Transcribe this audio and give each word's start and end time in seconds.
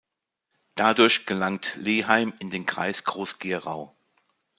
Dadurch 0.73 1.27
gelangt 1.27 1.75
Leeheim 1.75 2.33
in 2.39 2.49
den 2.49 2.65
Kreis 2.65 3.03
Groß-Gerau. 3.03 3.95